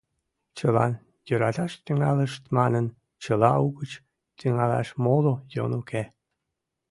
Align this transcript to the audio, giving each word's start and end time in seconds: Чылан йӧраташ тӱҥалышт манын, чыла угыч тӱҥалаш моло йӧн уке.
Чылан 0.57 0.91
йӧраташ 1.27 1.73
тӱҥалышт 1.85 2.43
манын, 2.57 2.85
чыла 3.23 3.51
угыч 3.65 3.91
тӱҥалаш 4.37 4.89
моло 5.03 5.33
йӧн 5.53 5.71
уке. 5.81 6.03